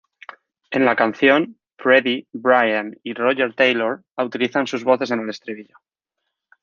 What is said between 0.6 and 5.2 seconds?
En la canción, Freddie, Brian, y Roger Taylor utilizan sus voces en